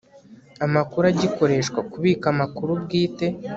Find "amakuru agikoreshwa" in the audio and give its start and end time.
0.65-1.79